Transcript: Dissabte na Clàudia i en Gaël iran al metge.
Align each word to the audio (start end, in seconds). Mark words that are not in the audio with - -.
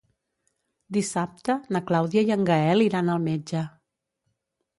Dissabte 0.97 1.57
na 1.77 1.81
Clàudia 1.91 2.25
i 2.31 2.33
en 2.37 2.49
Gaël 2.49 2.83
iran 2.87 3.13
al 3.19 3.23
metge. 3.29 3.63